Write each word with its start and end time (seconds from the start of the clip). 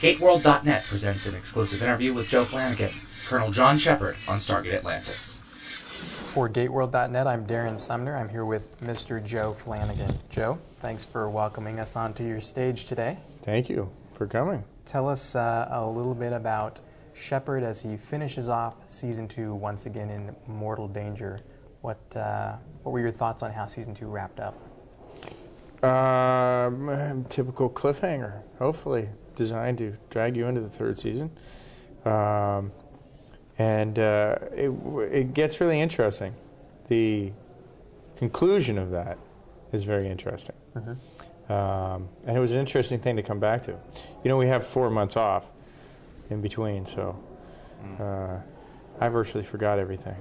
GateWorld.net 0.00 0.84
presents 0.84 1.26
an 1.26 1.34
exclusive 1.34 1.82
interview 1.82 2.14
with 2.14 2.28
Joe 2.28 2.46
Flanigan, 2.46 2.90
Colonel 3.26 3.50
John 3.50 3.76
Shepard 3.76 4.16
on 4.26 4.38
Stargate 4.38 4.72
Atlantis. 4.72 5.38
For 6.32 6.48
GateWorld.net, 6.48 7.26
I'm 7.26 7.46
Darren 7.46 7.78
Sumner. 7.78 8.16
I'm 8.16 8.30
here 8.30 8.46
with 8.46 8.80
Mr. 8.80 9.22
Joe 9.22 9.52
Flanigan. 9.52 10.16
Joe, 10.30 10.58
thanks 10.80 11.04
for 11.04 11.28
welcoming 11.28 11.78
us 11.80 11.96
onto 11.96 12.24
your 12.24 12.40
stage 12.40 12.86
today. 12.86 13.18
Thank 13.42 13.68
you 13.68 13.90
for 14.14 14.26
coming. 14.26 14.64
Tell 14.86 15.10
us 15.10 15.34
uh, 15.34 15.68
a 15.70 15.86
little 15.86 16.14
bit 16.14 16.32
about 16.32 16.80
Shepard 17.12 17.62
as 17.62 17.82
he 17.82 17.98
finishes 17.98 18.48
off 18.48 18.76
season 18.88 19.28
two 19.28 19.54
once 19.54 19.84
again 19.84 20.08
in 20.08 20.34
mortal 20.46 20.88
danger. 20.88 21.40
What 21.82 22.00
uh, 22.16 22.56
what 22.84 22.92
were 22.92 23.00
your 23.00 23.10
thoughts 23.10 23.42
on 23.42 23.52
how 23.52 23.66
season 23.66 23.94
two 23.94 24.06
wrapped 24.06 24.40
up? 24.40 24.54
Um, 25.82 27.26
typical 27.28 27.68
cliffhanger. 27.70 28.42
Hopefully, 28.58 29.08
designed 29.34 29.78
to 29.78 29.96
drag 30.10 30.36
you 30.36 30.46
into 30.46 30.60
the 30.60 30.70
third 30.70 30.98
season. 30.98 31.30
Um, 32.04 32.72
and 33.58 33.98
uh, 33.98 34.36
it, 34.52 34.70
it 35.12 35.34
gets 35.34 35.60
really 35.60 35.80
interesting. 35.80 36.34
The 36.88 37.32
conclusion 38.16 38.78
of 38.78 38.90
that 38.90 39.18
is 39.72 39.84
very 39.84 40.08
interesting. 40.08 40.54
Um, 41.48 42.08
and 42.26 42.36
it 42.36 42.40
was 42.40 42.52
an 42.52 42.60
interesting 42.60 42.98
thing 42.98 43.16
to 43.16 43.22
come 43.22 43.40
back 43.40 43.62
to. 43.64 43.72
You 43.72 44.28
know, 44.28 44.36
we 44.36 44.48
have 44.48 44.66
four 44.66 44.90
months 44.90 45.16
off 45.16 45.46
in 46.30 46.40
between, 46.42 46.86
so 46.86 47.18
uh, 48.00 48.38
I 49.00 49.08
virtually 49.08 49.44
forgot 49.44 49.78
everything. 49.78 50.16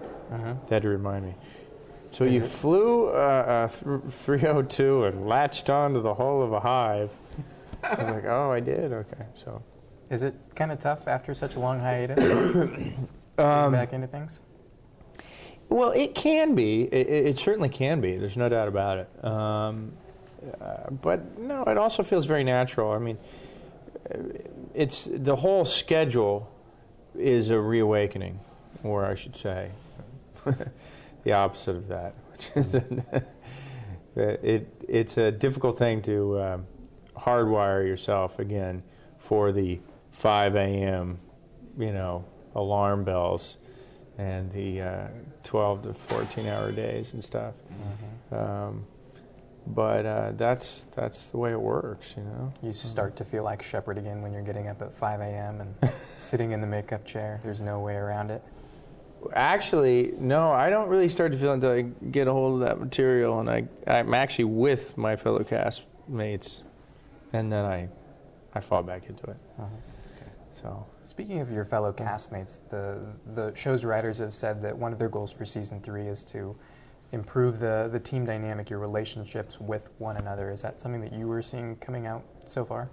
They 0.68 0.76
had 0.76 0.84
to 0.84 0.90
remind 0.90 1.26
me. 1.26 1.36
So 2.16 2.24
you 2.24 2.40
flew 2.40 3.10
uh, 3.10 3.12
uh, 3.12 3.68
th- 3.68 4.10
302 4.10 5.04
and 5.04 5.28
latched 5.28 5.70
onto 5.70 6.02
the 6.02 6.14
hull 6.14 6.42
of 6.42 6.54
a 6.54 6.62
hive. 6.62 7.12
I 7.84 8.02
was 8.02 8.14
like, 8.14 8.24
oh, 8.24 8.54
I 8.54 8.62
did? 8.62 8.94
Okay. 8.94 9.26
So 9.34 9.62
Is 10.10 10.24
it 10.24 10.34
kind 10.56 10.72
of 10.72 10.80
tough 10.80 11.10
after 11.10 11.34
such 11.34 11.58
a 11.58 11.60
long 11.60 11.78
hiatus? 11.78 12.16
getting 12.56 12.98
back 13.38 13.92
into 13.92 14.08
things? 14.08 14.44
Well, 15.68 15.92
it 15.92 16.16
can 16.16 16.56
be. 16.56 16.84
It, 16.84 17.08
it 17.08 17.26
it 17.26 17.38
certainly 17.38 17.68
can 17.68 18.00
be. 18.00 18.16
There's 18.16 18.38
no 18.38 18.48
doubt 18.48 18.70
about 18.70 19.00
it. 19.00 19.26
Um, 19.26 19.92
uh, 20.62 20.92
but 20.92 21.38
no, 21.38 21.64
it 21.64 21.78
also 21.78 22.02
feels 22.02 22.26
very 22.26 22.46
natural. 22.46 22.94
I 22.94 23.00
mean, 23.00 23.18
uh, 24.10 24.20
it's 24.74 25.10
the 25.12 25.36
whole 25.36 25.66
schedule 25.66 26.50
is 27.14 27.50
a 27.50 27.60
reawakening, 27.60 28.40
or 28.86 29.04
I 29.06 29.16
should 29.16 29.36
say, 29.36 29.72
the 31.26 31.34
opposite 31.34 31.76
of 31.76 31.88
that, 31.90 32.16
which 32.32 32.52
is 32.56 32.72
that 32.72 33.26
it 34.16 34.74
it's 34.88 35.18
a 35.18 35.32
difficult 35.32 35.78
thing 35.78 36.02
to 36.04 36.42
um, 36.42 36.68
hardwire 37.18 37.86
yourself 37.86 38.40
again 38.40 38.82
for 39.18 39.52
the 39.52 39.80
5 40.12 40.56
a.m. 40.56 41.20
you 41.78 41.92
know 41.92 42.24
alarm 42.56 43.04
bells 43.04 43.58
and 44.18 44.50
the 44.54 44.82
uh, 44.82 45.08
12 45.44 45.82
to 45.82 45.94
14 45.94 46.48
hour 46.48 46.72
days 46.72 47.14
and 47.14 47.22
stuff. 47.22 47.54
Um, 48.32 48.86
but 49.68 50.06
uh, 50.06 50.32
that's 50.36 50.84
that's 50.96 51.28
the 51.28 51.38
way 51.38 51.52
it 51.52 51.60
works, 51.60 52.14
you 52.16 52.24
know. 52.24 52.52
You 52.62 52.72
start 52.72 53.16
to 53.18 53.26
feel 53.26 53.44
like 53.44 53.62
Shepard 53.64 53.98
again 53.98 54.22
when 54.22 54.32
you're 54.32 54.44
getting 54.44 54.68
up 54.68 54.82
at 54.82 54.94
5 54.94 55.22
a.m. 55.22 55.60
and 55.62 55.92
sitting 55.94 56.52
in 56.52 56.62
the 56.62 56.68
makeup 56.68 57.04
chair. 57.04 57.42
There's 57.44 57.62
no 57.62 57.80
way 57.80 57.96
around 57.96 58.30
it. 58.30 58.44
Actually, 59.34 60.14
no, 60.18 60.52
I 60.52 60.70
don't 60.70 60.90
really 60.90 61.10
start 61.10 61.32
to 61.32 61.38
feel 61.38 61.54
until 61.54 61.72
I 61.72 61.82
get 61.82 62.28
a 62.28 62.32
hold 62.32 62.62
of 62.62 62.68
that 62.68 62.80
material, 62.80 63.40
and 63.40 63.50
I 63.50 63.68
I'm 63.88 64.14
actually 64.14 64.46
with 64.46 64.98
my 64.98 65.16
fellow 65.16 65.40
castmates, 65.44 66.62
and 67.34 67.52
then 67.52 67.66
I 67.66 67.90
I 68.54 68.60
fall 68.60 68.84
back 68.84 69.08
into 69.10 69.24
it. 69.32 69.38
Uh-huh. 69.60 69.66
Okay. 70.16 70.32
So 70.62 70.86
Speaking 71.06 71.40
of 71.40 71.50
your 71.52 71.64
fellow 71.64 71.94
castmates, 71.94 72.60
the 72.70 73.00
the 73.36 73.54
show's 73.56 73.86
writers 73.86 74.18
have 74.18 74.34
said 74.34 74.62
that 74.64 74.78
one 74.78 74.92
of 74.92 75.00
their 75.00 75.08
goals 75.08 75.32
for 75.32 75.46
season 75.46 75.80
three 75.80 76.08
is 76.08 76.24
to 76.24 76.56
improve 77.12 77.60
the, 77.60 77.88
the 77.92 78.00
team 78.00 78.26
dynamic, 78.26 78.70
your 78.70 78.80
relationships 78.80 79.60
with 79.62 79.90
one 80.00 80.18
another. 80.18 80.52
Is 80.52 80.62
that 80.64 80.80
something 80.80 81.00
that 81.02 81.14
you 81.14 81.28
were 81.28 81.42
seeing 81.42 81.78
coming 81.78 82.08
out 82.08 82.24
so 82.46 82.66
far? 82.66 82.90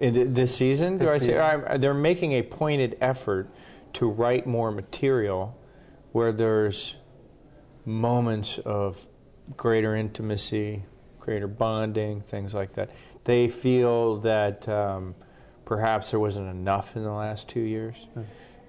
In 0.00 0.32
this 0.32 0.54
season, 0.54 0.96
do 0.96 1.04
This 1.04 1.10
I 1.10 1.18
say 1.18 1.26
season. 1.26 1.42
I'm- 1.42 1.80
they're 1.80 1.92
making 1.92 2.32
a 2.32 2.42
pointed 2.42 2.96
effort 3.00 3.48
to 3.96 4.06
write 4.06 4.46
more 4.46 4.70
material 4.70 5.58
where 6.12 6.30
there's 6.30 6.96
moments 7.86 8.58
of 8.58 9.06
greater 9.56 9.96
intimacy, 9.96 10.82
greater 11.18 11.46
bonding, 11.46 12.20
things 12.20 12.52
like 12.52 12.74
that. 12.74 12.90
They 13.24 13.48
feel 13.48 14.18
that 14.18 14.68
um, 14.68 15.14
perhaps 15.64 16.10
there 16.10 16.20
wasn't 16.20 16.50
enough 16.50 16.94
in 16.94 17.04
the 17.04 17.12
last 17.12 17.48
two 17.48 17.60
years, 17.60 18.06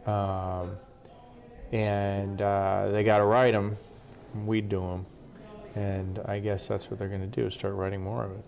um, 0.05 0.77
and 1.73 2.41
uh, 2.41 2.89
they 2.91 3.03
got 3.03 3.17
to 3.17 3.25
write 3.25 3.51
them. 3.51 3.75
We 4.45 4.61
do 4.61 4.79
them, 4.79 5.05
and 5.75 6.19
I 6.25 6.39
guess 6.39 6.67
that's 6.67 6.89
what 6.89 6.99
they're 6.99 7.09
going 7.09 7.19
to 7.21 7.27
do: 7.27 7.47
is 7.47 7.53
start 7.53 7.73
writing 7.73 8.01
more 8.01 8.23
of 8.23 8.31
it. 8.31 8.45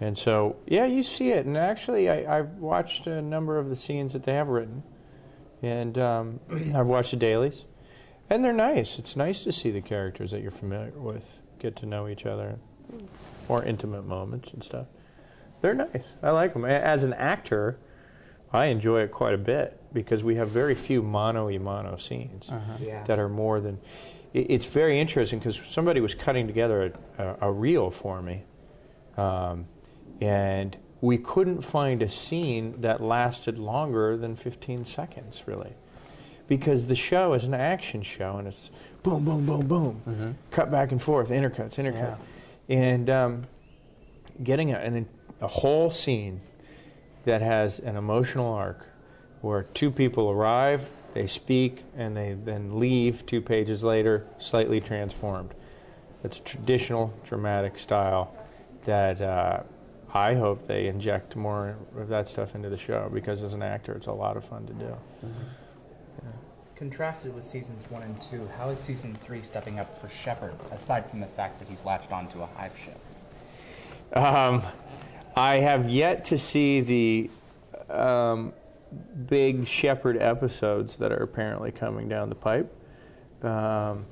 And 0.00 0.16
so, 0.16 0.56
yeah, 0.66 0.86
you 0.86 1.02
see 1.02 1.30
it. 1.32 1.44
And 1.44 1.56
actually, 1.56 2.08
I, 2.08 2.38
I've 2.38 2.54
watched 2.54 3.06
a 3.06 3.20
number 3.20 3.58
of 3.58 3.68
the 3.68 3.76
scenes 3.76 4.14
that 4.14 4.22
they 4.24 4.34
have 4.34 4.48
written, 4.48 4.82
and 5.64 5.96
um, 5.98 6.40
I've 6.74 6.88
watched 6.88 7.12
the 7.12 7.16
dailies, 7.16 7.64
and 8.28 8.44
they're 8.44 8.52
nice. 8.52 8.98
It's 8.98 9.16
nice 9.16 9.42
to 9.44 9.52
see 9.52 9.70
the 9.70 9.80
characters 9.80 10.30
that 10.30 10.42
you're 10.42 10.50
familiar 10.50 10.92
with 10.94 11.38
get 11.58 11.74
to 11.76 11.86
know 11.86 12.06
each 12.08 12.26
other, 12.26 12.58
more 13.48 13.64
intimate 13.64 14.04
moments 14.06 14.52
and 14.52 14.62
stuff. 14.62 14.86
They're 15.62 15.74
nice. 15.74 16.04
I 16.22 16.30
like 16.30 16.52
them. 16.52 16.64
As 16.66 17.04
an 17.04 17.14
actor, 17.14 17.78
I 18.52 18.66
enjoy 18.66 19.00
it 19.02 19.10
quite 19.12 19.32
a 19.32 19.38
bit 19.38 19.80
because 19.94 20.22
we 20.22 20.34
have 20.36 20.50
very 20.50 20.74
few 20.74 21.02
mono 21.02 21.46
y 21.46 21.56
mono 21.56 21.96
scenes 21.96 22.50
Yeah. 22.80 23.02
that 23.04 23.18
are 23.18 23.28
more 23.30 23.60
than. 23.60 23.78
It's 24.34 24.64
very 24.66 25.00
interesting 25.00 25.38
because 25.38 25.56
somebody 25.64 26.00
was 26.00 26.14
cutting 26.14 26.46
together 26.48 26.92
a, 27.18 27.22
a, 27.22 27.36
a 27.48 27.52
reel 27.52 27.90
for 27.90 28.20
me, 28.20 28.42
um, 29.16 29.66
and 30.20 30.76
we 31.00 31.18
couldn't 31.18 31.62
find 31.62 32.02
a 32.02 32.08
scene 32.08 32.80
that 32.80 33.02
lasted 33.02 33.58
longer 33.58 34.16
than 34.16 34.36
15 34.36 34.84
seconds, 34.84 35.42
really, 35.46 35.74
because 36.48 36.86
the 36.86 36.94
show 36.94 37.34
is 37.34 37.44
an 37.44 37.54
action 37.54 38.02
show 38.02 38.36
and 38.36 38.48
it's 38.48 38.70
boom, 39.02 39.24
boom, 39.24 39.44
boom, 39.44 39.66
boom, 39.66 40.36
cut 40.50 40.70
back 40.70 40.92
and 40.92 41.00
forth, 41.02 41.28
intercuts, 41.28 41.76
intercuts, 41.76 42.18
and 42.68 43.10
um, 43.10 43.42
getting 44.42 44.72
a, 44.72 44.78
an, 44.78 45.06
a 45.40 45.48
whole 45.48 45.90
scene 45.90 46.40
that 47.24 47.42
has 47.42 47.78
an 47.78 47.96
emotional 47.96 48.52
arc 48.52 48.86
where 49.40 49.62
two 49.62 49.90
people 49.90 50.30
arrive, 50.30 50.88
they 51.12 51.26
speak, 51.26 51.84
and 51.96 52.16
they 52.16 52.32
then 52.32 52.78
leave 52.80 53.26
two 53.26 53.40
pages 53.42 53.84
later, 53.84 54.26
slightly 54.38 54.80
transformed. 54.80 55.54
It's 56.24 56.40
traditional 56.40 57.12
dramatic 57.24 57.78
style 57.78 58.34
that 58.84 59.20
uh, 59.20 59.62
I 60.14 60.34
hope 60.34 60.68
they 60.68 60.86
inject 60.86 61.34
more 61.34 61.76
of 61.98 62.08
that 62.08 62.28
stuff 62.28 62.54
into 62.54 62.70
the 62.70 62.76
show 62.76 63.10
because 63.12 63.42
as 63.42 63.52
an 63.52 63.62
actor, 63.62 63.92
it's 63.94 64.06
a 64.06 64.12
lot 64.12 64.36
of 64.36 64.44
fun 64.44 64.64
to 64.66 64.72
do. 64.72 64.96
Contrasted 66.76 67.34
with 67.34 67.44
seasons 67.44 67.88
one 67.90 68.02
and 68.02 68.20
two, 68.20 68.48
how 68.56 68.68
is 68.68 68.78
season 68.78 69.16
three 69.24 69.42
stepping 69.42 69.78
up 69.78 70.00
for 70.00 70.08
Shepard, 70.08 70.54
aside 70.72 71.08
from 71.08 71.20
the 71.20 71.26
fact 71.26 71.58
that 71.58 71.68
he's 71.68 71.84
latched 71.84 72.12
onto 72.12 72.42
a 72.42 72.46
hive 72.46 72.72
ship? 72.84 72.98
Um, 74.16 74.62
I 75.36 75.56
have 75.56 75.88
yet 75.88 76.24
to 76.26 76.38
see 76.38 76.80
the 76.80 77.30
um, 77.90 78.52
big 79.26 79.66
Shepard 79.66 80.16
episodes 80.20 80.96
that 80.96 81.12
are 81.12 81.22
apparently 81.22 81.72
coming 81.72 82.08
down 82.08 82.28
the 82.28 82.34
pipe. 82.34 82.72
Um, 83.42 84.06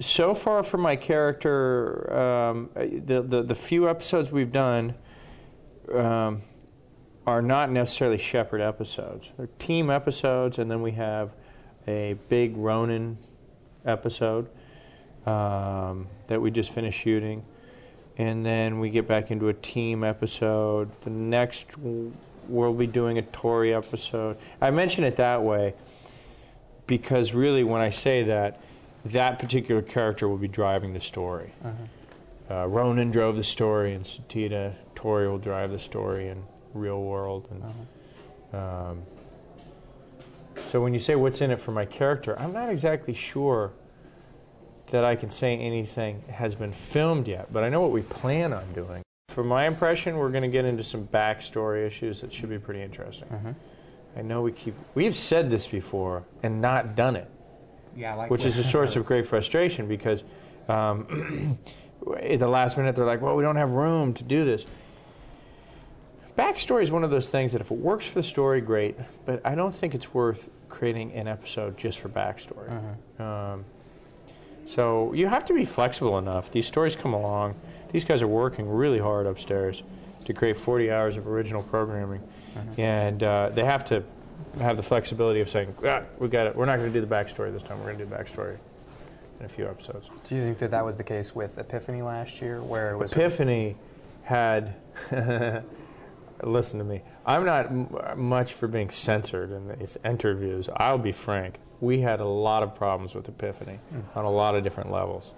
so 0.00 0.34
far, 0.34 0.62
for 0.62 0.78
my 0.78 0.96
character, 0.96 2.12
um, 2.12 2.70
the, 2.74 3.22
the 3.22 3.42
the 3.42 3.54
few 3.54 3.88
episodes 3.88 4.30
we've 4.30 4.52
done 4.52 4.94
um, 5.92 6.42
are 7.26 7.42
not 7.42 7.70
necessarily 7.70 8.18
Shepard 8.18 8.60
episodes. 8.60 9.30
They're 9.36 9.48
team 9.58 9.90
episodes, 9.90 10.58
and 10.58 10.70
then 10.70 10.82
we 10.82 10.92
have 10.92 11.34
a 11.86 12.16
big 12.28 12.56
Ronon 12.56 13.16
episode 13.84 14.48
um, 15.26 16.08
that 16.26 16.40
we 16.40 16.50
just 16.50 16.70
finished 16.70 17.00
shooting 17.00 17.44
and 18.18 18.44
then 18.44 18.80
we 18.80 18.90
get 18.90 19.06
back 19.06 19.30
into 19.30 19.48
a 19.48 19.54
team 19.54 20.02
episode. 20.02 20.90
The 21.02 21.10
next, 21.10 21.68
we'll 21.78 22.74
be 22.74 22.88
doing 22.88 23.16
a 23.16 23.22
Tory 23.22 23.72
episode. 23.72 24.36
I 24.60 24.70
mention 24.72 25.04
it 25.04 25.16
that 25.16 25.42
way 25.44 25.74
because 26.88 27.32
really, 27.32 27.62
when 27.62 27.80
I 27.80 27.90
say 27.90 28.24
that, 28.24 28.60
that 29.04 29.38
particular 29.38 29.82
character 29.82 30.28
will 30.28 30.38
be 30.38 30.48
driving 30.48 30.92
the 30.92 31.00
story. 31.00 31.52
Uh, 32.50 32.66
Ronon 32.66 33.10
drove 33.10 33.36
the 33.36 33.44
story, 33.44 33.94
and 33.94 34.04
Satita 34.04 34.74
Tori 34.94 35.28
will 35.28 35.38
drive 35.38 35.70
the 35.70 35.78
story 35.78 36.28
in 36.28 36.42
real 36.72 37.02
world. 37.02 37.48
And 37.50 38.58
um, 38.58 39.02
so, 40.66 40.82
when 40.82 40.94
you 40.94 41.00
say 41.00 41.14
what's 41.14 41.40
in 41.40 41.50
it 41.50 41.60
for 41.60 41.72
my 41.72 41.84
character, 41.84 42.38
I'm 42.38 42.52
not 42.52 42.70
exactly 42.70 43.14
sure 43.14 43.72
that 44.90 45.04
I 45.04 45.14
can 45.16 45.28
say 45.30 45.56
anything 45.56 46.22
has 46.30 46.54
been 46.54 46.72
filmed 46.72 47.28
yet, 47.28 47.52
but 47.52 47.62
I 47.62 47.68
know 47.68 47.80
what 47.80 47.92
we 47.92 48.00
plan 48.02 48.52
on 48.54 48.72
doing. 48.72 49.02
From 49.28 49.46
my 49.46 49.66
impression, 49.66 50.16
we're 50.16 50.30
going 50.30 50.42
to 50.42 50.48
get 50.48 50.64
into 50.64 50.82
some 50.82 51.06
backstory 51.06 51.86
issues 51.86 52.22
that 52.22 52.32
should 52.32 52.48
be 52.48 52.58
pretty 52.58 52.82
interesting. 52.82 53.54
I 54.16 54.22
know 54.22 54.40
we 54.40 54.52
keep 54.52 54.74
we've 54.94 55.14
said 55.16 55.50
this 55.50 55.66
before 55.68 56.24
and 56.42 56.60
not 56.62 56.96
done 56.96 57.14
it, 57.14 57.30
Yeah, 57.96 58.14
like 58.14 58.30
which 58.30 58.44
is 58.44 58.58
a 58.58 58.64
source 58.64 58.96
of 58.96 59.04
great 59.06 59.26
frustration 59.26 59.88
because 59.88 60.22
um, 60.68 61.58
at 62.22 62.38
the 62.38 62.48
last 62.48 62.76
minute 62.76 62.96
they're 62.96 63.04
like, 63.06 63.20
"Well, 63.20 63.34
we 63.36 63.42
don't 63.42 63.56
have 63.56 63.70
room 63.70 64.14
to 64.14 64.24
do 64.24 64.44
this." 64.44 64.64
Backstory 66.36 66.82
is 66.82 66.90
one 66.92 67.02
of 67.02 67.10
those 67.10 67.26
things 67.26 67.50
that 67.52 67.60
if 67.60 67.70
it 67.70 67.78
works 67.78 68.06
for 68.06 68.14
the 68.20 68.22
story, 68.22 68.60
great. 68.60 68.96
But 69.26 69.40
I 69.44 69.56
don't 69.56 69.74
think 69.74 69.94
it's 69.94 70.14
worth 70.14 70.48
creating 70.68 71.12
an 71.14 71.26
episode 71.26 71.76
just 71.76 71.98
for 71.98 72.08
backstory. 72.08 72.70
Um, 73.20 73.64
so 74.66 75.12
you 75.14 75.26
have 75.26 75.44
to 75.46 75.54
be 75.54 75.64
flexible 75.64 76.16
enough. 76.18 76.50
These 76.52 76.66
stories 76.66 76.94
come 76.94 77.12
along. 77.12 77.56
These 77.90 78.04
guys 78.04 78.22
are 78.22 78.28
working 78.28 78.68
really 78.68 78.98
hard 79.00 79.26
upstairs 79.26 79.82
to 80.26 80.32
create 80.34 80.56
40 80.58 80.90
hours 80.92 81.16
of 81.16 81.26
original 81.26 81.62
programming, 81.62 82.22
and 82.76 83.22
uh, 83.22 83.48
they 83.54 83.64
have 83.64 83.84
to 83.86 84.04
have 84.60 84.76
the 84.76 84.82
flexibility 84.82 85.40
of 85.40 85.48
saying, 85.48 85.74
ah, 85.86 86.02
"We 86.18 86.28
got 86.28 86.46
it. 86.46 86.56
We're 86.56 86.66
not 86.66 86.78
going 86.78 86.92
to 86.92 87.00
do 87.00 87.04
the 87.04 87.12
backstory 87.12 87.52
this 87.52 87.62
time. 87.62 87.78
We're 87.78 87.86
going 87.86 87.98
to 87.98 88.04
do 88.04 88.10
the 88.10 88.16
backstory 88.16 88.58
in 89.40 89.46
a 89.46 89.48
few 89.48 89.66
episodes." 89.66 90.10
Do 90.24 90.34
you 90.34 90.42
think 90.42 90.58
that 90.58 90.70
that 90.72 90.84
was 90.84 90.96
the 90.96 91.04
case 91.04 91.34
with 91.34 91.58
Epiphany 91.58 92.02
last 92.02 92.40
year, 92.40 92.62
where 92.62 92.92
it 92.92 92.96
was 92.96 93.12
Epiphany 93.12 93.76
had. 94.22 94.74
listen 96.42 96.78
to 96.78 96.84
me. 96.84 97.02
I'm 97.26 97.44
not 97.44 97.66
m- 97.66 97.88
much 98.16 98.54
for 98.54 98.68
being 98.68 98.90
censored 98.90 99.50
in 99.50 99.76
these 99.78 99.96
interviews. 100.04 100.68
I'll 100.76 100.98
be 100.98 101.12
frank. 101.12 101.58
We 101.80 102.00
had 102.00 102.20
a 102.20 102.26
lot 102.26 102.62
of 102.62 102.74
problems 102.74 103.14
with 103.14 103.28
Epiphany 103.28 103.78
on 104.14 104.24
a 104.24 104.30
lot 104.30 104.54
of 104.54 104.64
different 104.64 104.90
levels. 104.90 105.32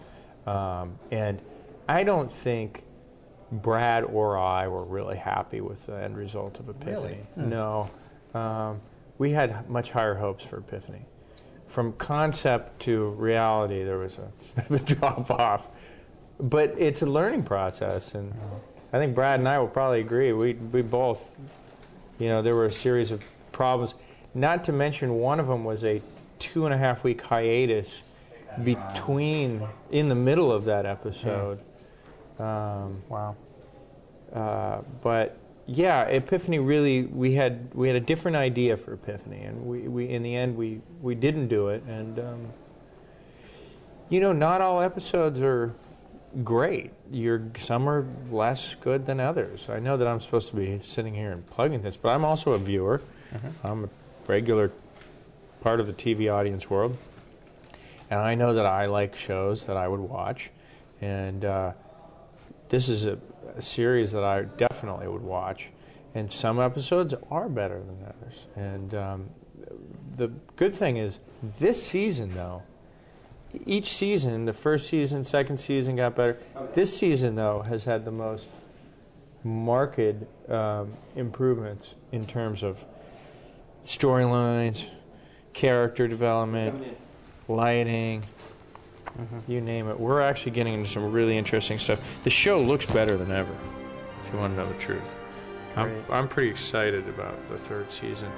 Um, 0.47 0.99
and 1.11 1.41
I 1.88 2.02
don't 2.02 2.31
think 2.31 2.85
Brad 3.52 4.05
or 4.05 4.38
I 4.38 4.69
were 4.69 4.85
really 4.85 5.17
happy 5.17 5.61
with 5.61 5.87
the 5.87 6.02
end 6.02 6.17
result 6.17 6.61
of 6.61 6.69
Epiphany. 6.69 7.19
No. 7.37 7.91
Um, 8.35 8.81
we 9.20 9.32
had 9.32 9.69
much 9.69 9.90
higher 9.90 10.14
hopes 10.14 10.43
for 10.43 10.56
Epiphany. 10.56 11.02
From 11.67 11.93
concept 11.93 12.81
to 12.81 13.11
reality, 13.11 13.84
there 13.84 13.99
was 13.99 14.19
a, 14.19 14.75
a 14.75 14.78
drop 14.78 15.31
off. 15.31 15.69
But 16.40 16.75
it's 16.78 17.02
a 17.02 17.06
learning 17.06 17.43
process, 17.43 18.14
and 18.14 18.32
I 18.94 18.99
think 18.99 19.14
Brad 19.14 19.38
and 19.38 19.46
I 19.46 19.58
will 19.58 19.69
probably 19.69 20.00
agree. 20.00 20.32
We 20.32 20.55
we 20.55 20.81
both, 20.81 21.37
you 22.19 22.28
know, 22.28 22.40
there 22.40 22.55
were 22.55 22.64
a 22.64 22.72
series 22.72 23.11
of 23.11 23.22
problems. 23.52 23.93
Not 24.32 24.64
to 24.64 24.72
mention, 24.72 25.12
one 25.17 25.38
of 25.38 25.49
them 25.49 25.64
was 25.64 25.84
a 25.84 26.00
two 26.38 26.64
and 26.64 26.73
a 26.73 26.78
half 26.78 27.05
week 27.05 27.20
hiatus 27.20 28.02
between 28.64 29.69
in 29.90 30.08
the 30.08 30.14
middle 30.14 30.50
of 30.50 30.64
that 30.64 30.87
episode. 30.87 31.61
Um, 32.38 33.02
wow. 33.11 33.37
uh, 34.32 34.81
but 35.02 35.37
yeah, 35.67 36.03
Epiphany 36.03 36.59
really 36.59 37.03
we 37.03 37.35
had 37.35 37.73
we 37.75 37.89
had 37.89 37.97
a 37.97 38.01
different 38.01 38.37
idea 38.37 38.77
for 38.77 38.95
Epiphany, 38.95 39.43
and 39.43 39.65
we, 39.65 39.89
we 39.89 40.09
in 40.09 40.23
the 40.23 40.35
end 40.35 40.57
we 40.57 40.81
we 41.01 41.15
didn't 41.15 41.49
do 41.49 41.69
it, 41.69 41.83
and 41.85 42.19
um, 42.19 42.49
you 44.09 44.21
know 44.21 44.33
not 44.33 44.61
all 44.61 44.81
episodes 44.81 45.41
are 45.41 45.75
great. 46.43 46.93
You're 47.11 47.43
some 47.57 47.89
are 47.89 48.07
less 48.31 48.75
good 48.81 49.07
than 49.07 49.21
others. 49.21 49.69
I 49.69 49.79
know 49.79 49.97
that 49.97 50.09
I'm 50.09 50.21
supposed 50.21 50.49
to 50.51 50.57
be 50.57 50.81
sitting 50.85 51.15
here 51.15 51.33
and 51.33 51.47
plugging 51.47 51.83
this, 51.83 51.97
but 51.97 52.11
I'm 52.11 52.25
also 52.25 52.53
a 52.53 52.59
viewer. 52.59 53.01
I'm 53.62 53.85
a 53.85 53.89
regular 54.27 54.73
part 55.61 55.79
of 55.79 55.87
the 55.87 55.93
TV 55.93 56.33
audience 56.33 56.69
world, 56.69 56.97
and 58.11 58.19
I 58.19 58.35
know 58.35 58.55
that 58.55 58.67
I 58.67 58.87
like 58.87 59.15
shows 59.15 59.67
that 59.67 59.77
I 59.77 59.89
would 59.89 60.01
watch, 60.01 60.51
and. 61.01 61.45
Uh, 61.45 61.73
this 62.70 62.88
is 62.88 63.05
a, 63.05 63.19
a 63.56 63.62
series 63.62 64.12
that 64.12 64.25
I 64.25 64.43
definitely 64.43 65.06
would 65.06 65.22
watch, 65.22 65.70
and 66.14 66.32
some 66.32 66.58
episodes 66.58 67.14
are 67.31 67.49
better 67.49 67.81
than 67.81 67.99
others. 68.05 68.46
And 68.56 68.94
um, 68.94 69.31
the 70.17 70.28
good 70.56 70.75
thing 70.75 70.96
is, 70.96 71.19
this 71.58 71.82
season 71.82 72.34
though, 72.34 72.62
each 73.67 73.93
season, 73.93 74.44
the 74.44 74.52
first 74.52 74.88
season, 74.88 75.25
second 75.25 75.58
season 75.58 75.96
got 75.96 76.17
better. 76.17 76.38
This 76.72 76.96
season 76.96 77.34
though 77.34 77.62
has 77.62 77.84
had 77.84 78.05
the 78.05 78.12
most 78.12 78.49
marked 79.43 79.99
um, 80.49 80.93
improvements 81.16 81.94
in 82.12 82.26
terms 82.26 82.62
of 82.62 82.84
storylines, 83.84 84.87
character 85.52 86.06
development, 86.06 86.96
lighting, 87.49 88.23
you 89.49 89.61
name 89.61 89.89
it. 89.89 89.99
We're 89.99 90.21
actually 90.21 90.53
getting 90.53 90.75
into 90.75 90.89
some 90.89 91.12
really 91.12 91.37
interesting 91.37 91.79
stuff. 91.79 92.01
The 92.25 92.31
show 92.31 92.62
looks 92.62 92.87
better 92.87 93.17
than 93.17 93.31
ever, 93.31 93.55
if 94.25 94.33
you 94.33 94.39
want 94.39 94.55
to 94.55 94.62
know 94.62 94.69
the 94.69 94.79
truth. 94.79 95.03
I'm, 95.77 96.05
I'm 96.11 96.29
pretty 96.29 96.51
excited 96.51 97.09
about 97.09 97.49
the 97.49 97.57
third 97.59 97.91
season. 97.91 98.31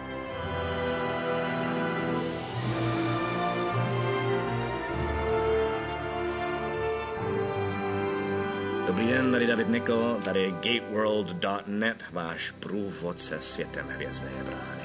Dobrý 8.87 9.07
den, 9.07 9.33
tady 9.33 9.47
David 9.47 9.69
Nikol, 9.69 10.21
tady 10.25 10.51
gateworld.net, 10.51 12.05
váš 12.13 12.51
průvodce 12.51 13.41
světem 13.41 13.87
hvězdné 13.87 14.31
brány. 14.45 14.82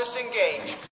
Disengaged. 0.00 0.89